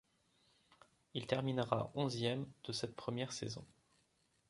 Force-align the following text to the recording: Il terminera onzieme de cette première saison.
Il 1.13 1.27
terminera 1.27 1.91
onzieme 1.93 2.47
de 2.63 2.73
cette 2.73 2.95
première 2.95 3.31
saison. 3.33 3.63